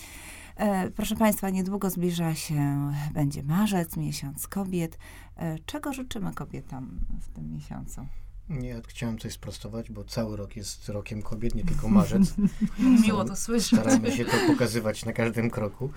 E, 0.57 0.91
Proszę 0.91 1.17
Państwa, 1.17 1.51
niedługo 1.51 1.91
zbliża 1.91 2.35
się, 2.35 2.93
będzie 3.15 3.43
marzec, 3.43 3.97
miesiąc 3.97 4.49
kobiet. 4.49 4.99
E, 5.37 5.59
Czego 5.67 5.93
życzymy 5.93 6.35
kobietom 6.35 7.01
w 7.21 7.29
tym 7.29 7.53
miesiącu? 7.53 8.07
Nie, 8.49 8.81
chciałem 8.89 9.19
coś 9.19 9.33
sprostować, 9.33 9.91
bo 9.91 10.05
cały 10.05 10.37
rok 10.37 10.57
jest 10.57 10.89
rokiem 10.89 11.23
kobiet, 11.23 11.55
nie 11.55 11.65
tylko 11.65 11.89
marzec. 11.89 12.35
Miło 13.07 13.25
to 13.25 13.37
słyszeć. 13.37 13.81
Staramy 13.81 14.13
się 14.13 14.25
to 14.25 14.37
pokazywać 14.47 15.05
na 15.05 15.13
każdym 15.13 15.51
kroku. 15.51 15.91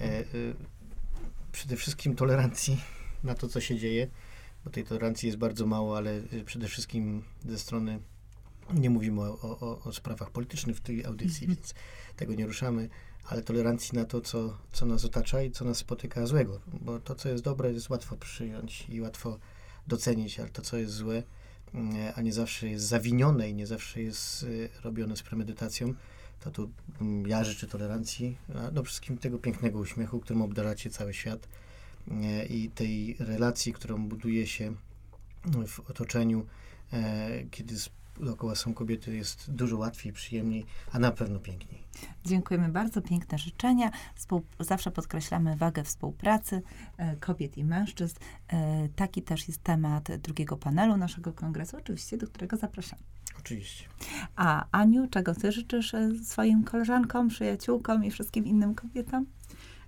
E, 0.00 0.04
e, 0.04 0.24
przede 1.52 1.76
wszystkim 1.76 2.14
tolerancji 2.16 2.80
na 3.24 3.34
to, 3.34 3.48
co 3.48 3.60
się 3.60 3.78
dzieje, 3.78 4.08
bo 4.64 4.70
tej 4.70 4.84
tolerancji 4.84 5.26
jest 5.26 5.38
bardzo 5.38 5.66
mało, 5.66 5.96
ale 5.96 6.22
przede 6.44 6.68
wszystkim 6.68 7.22
ze 7.44 7.58
strony 7.58 8.00
nie 8.74 8.90
mówimy 8.90 9.20
o, 9.20 9.58
o, 9.60 9.82
o 9.84 9.92
sprawach 9.92 10.30
politycznych 10.30 10.76
w 10.76 10.80
tej 10.80 11.04
audycji, 11.04 11.46
więc 11.46 11.74
tego 12.16 12.34
nie 12.34 12.46
ruszamy, 12.46 12.88
ale 13.24 13.42
tolerancji 13.42 13.98
na 13.98 14.04
to, 14.04 14.20
co, 14.20 14.58
co 14.72 14.86
nas 14.86 15.04
otacza 15.04 15.42
i 15.42 15.50
co 15.50 15.64
nas 15.64 15.78
spotyka 15.78 16.26
złego, 16.26 16.60
bo 16.80 17.00
to, 17.00 17.14
co 17.14 17.28
jest 17.28 17.44
dobre, 17.44 17.72
jest 17.72 17.90
łatwo 17.90 18.16
przyjąć 18.16 18.86
i 18.88 19.00
łatwo 19.00 19.38
docenić, 19.86 20.40
ale 20.40 20.48
to, 20.48 20.62
co 20.62 20.76
jest 20.76 20.92
złe, 20.92 21.22
mm, 21.74 22.12
a 22.16 22.22
nie 22.22 22.32
zawsze 22.32 22.68
jest 22.68 22.84
zawinione 22.84 23.50
i 23.50 23.54
nie 23.54 23.66
zawsze 23.66 24.02
jest 24.02 24.42
y, 24.42 24.68
robione 24.84 25.16
z 25.16 25.22
premedytacją, 25.22 25.94
to 26.40 26.50
tu 26.50 26.70
mm, 27.00 27.26
ja 27.26 27.44
życzę 27.44 27.66
tolerancji, 27.66 28.36
a 28.54 28.70
do 28.70 28.82
wszystkim 28.82 29.18
tego 29.18 29.38
pięknego 29.38 29.78
uśmiechu, 29.78 30.20
którym 30.20 30.42
obdaracie 30.42 30.90
cały 30.90 31.14
świat 31.14 31.48
e, 32.10 32.46
i 32.46 32.70
tej 32.70 33.16
relacji, 33.18 33.72
którą 33.72 34.08
buduje 34.08 34.46
się 34.46 34.74
w 35.66 35.90
otoczeniu, 35.90 36.46
e, 36.92 37.44
kiedy 37.50 37.74
dookoła 38.20 38.54
są 38.54 38.74
kobiety, 38.74 39.16
jest 39.16 39.50
dużo 39.50 39.76
łatwiej, 39.78 40.12
przyjemniej, 40.12 40.66
a 40.92 40.98
na 40.98 41.10
pewno 41.10 41.38
piękniej. 41.40 41.82
Dziękujemy 42.24 42.68
bardzo, 42.68 43.02
piękne 43.02 43.38
życzenia. 43.38 43.90
Współ, 44.14 44.42
zawsze 44.60 44.90
podkreślamy 44.90 45.56
wagę 45.56 45.84
współpracy 45.84 46.62
e, 46.96 47.16
kobiet 47.16 47.58
i 47.58 47.64
mężczyzn. 47.64 48.16
E, 48.48 48.88
taki 48.96 49.22
też 49.22 49.48
jest 49.48 49.62
temat 49.62 50.16
drugiego 50.16 50.56
panelu 50.56 50.96
naszego 50.96 51.32
kongresu, 51.32 51.76
oczywiście, 51.76 52.16
do 52.18 52.26
którego 52.26 52.56
zapraszamy. 52.56 53.02
Oczywiście. 53.38 53.84
A 54.36 54.66
Aniu, 54.70 55.08
czego 55.10 55.34
ty 55.34 55.52
życzysz 55.52 55.94
e, 55.94 56.10
swoim 56.24 56.64
koleżankom, 56.64 57.28
przyjaciółkom 57.28 58.04
i 58.04 58.10
wszystkim 58.10 58.46
innym 58.46 58.74
kobietom? 58.74 59.26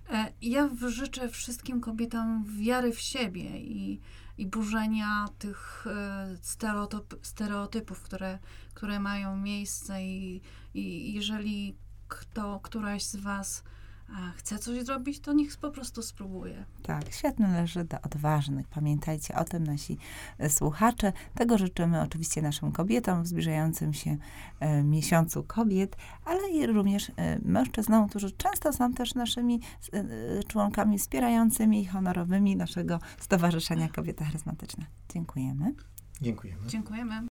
E, 0.09 0.31
Ja 0.41 0.67
w- 0.67 0.89
życzę 0.89 1.29
wszystkim 1.29 1.81
kobietom 1.81 2.45
wiary 2.59 2.91
w 2.93 2.99
siebie 2.99 3.59
i, 3.59 3.99
i 4.37 4.45
burzenia 4.45 5.25
tych 5.39 5.87
e, 5.87 6.37
stereotyp, 6.41 7.19
stereotypów, 7.21 8.01
które, 8.01 8.39
które 8.73 8.99
mają 8.99 9.37
miejsce 9.37 10.03
i, 10.03 10.41
i 10.73 11.13
jeżeli 11.13 11.77
kto, 12.07 12.59
któraś 12.59 13.03
z 13.03 13.15
was 13.15 13.63
e, 14.09 14.31
chce 14.35 14.59
coś 14.59 14.83
zrobić, 14.83 15.19
to 15.19 15.33
niech 15.33 15.57
po 15.57 15.71
prostu 15.71 16.01
spróbuje. 16.01 16.65
Tak, 16.83 17.13
świat 17.13 17.39
należy 17.39 17.83
do 17.83 18.01
odważnych. 18.01 18.67
Pamiętajcie 18.67 19.35
o 19.35 19.43
tym, 19.43 19.63
nasi 19.63 19.97
e, 20.37 20.49
słuchacze. 20.49 21.13
Tego 21.35 21.57
życzymy 21.57 22.01
oczywiście 22.01 22.41
naszym 22.41 22.71
kobietom 22.71 23.23
w 23.23 23.27
zbliżającym 23.27 23.93
się 23.93 24.17
e, 24.59 24.83
miesiącu 24.83 25.43
kobiet, 25.43 25.97
ale 26.25 26.49
i 26.49 26.67
również 26.67 27.11
e, 27.15 27.39
mężczyznom, 27.39 28.09
którzy 28.09 28.31
często 28.31 28.73
są 28.73 28.93
też 28.93 29.15
naszymi 29.15 29.61
e, 29.93 29.97
e, 29.97 30.43
członkami 30.43 30.99
wspierającymi 30.99 31.81
i 31.81 31.85
honorowymi 31.85 32.55
naszego 32.55 32.99
Stowarzyszenia 33.19 33.89
Kobieta 33.89 34.25
Charyzmatyczna. 34.25 34.85
Dziękujemy. 35.09 35.73
Dziękujemy. 36.21 36.67
Dziękujemy. 36.67 37.34